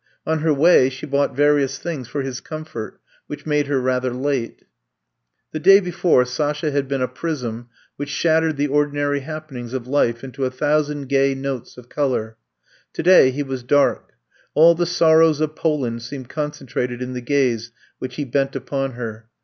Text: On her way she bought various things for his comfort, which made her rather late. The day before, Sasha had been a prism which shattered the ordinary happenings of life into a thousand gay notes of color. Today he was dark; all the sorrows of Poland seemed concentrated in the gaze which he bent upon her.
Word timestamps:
On 0.25 0.39
her 0.39 0.51
way 0.51 0.89
she 0.89 1.05
bought 1.05 1.35
various 1.35 1.77
things 1.77 2.07
for 2.07 2.23
his 2.23 2.41
comfort, 2.41 2.99
which 3.27 3.45
made 3.45 3.67
her 3.67 3.79
rather 3.79 4.11
late. 4.11 4.63
The 5.51 5.59
day 5.59 5.79
before, 5.79 6.25
Sasha 6.25 6.71
had 6.71 6.87
been 6.87 7.03
a 7.03 7.07
prism 7.07 7.69
which 7.97 8.09
shattered 8.09 8.57
the 8.57 8.65
ordinary 8.65 9.19
happenings 9.19 9.73
of 9.73 9.85
life 9.85 10.23
into 10.23 10.43
a 10.43 10.49
thousand 10.49 11.07
gay 11.07 11.35
notes 11.35 11.77
of 11.77 11.87
color. 11.87 12.35
Today 12.93 13.29
he 13.29 13.43
was 13.43 13.61
dark; 13.61 14.13
all 14.55 14.73
the 14.73 14.87
sorrows 14.87 15.39
of 15.39 15.55
Poland 15.55 16.01
seemed 16.01 16.29
concentrated 16.29 16.99
in 17.03 17.13
the 17.13 17.21
gaze 17.21 17.71
which 17.99 18.15
he 18.15 18.25
bent 18.25 18.55
upon 18.55 18.93
her. 18.93 19.27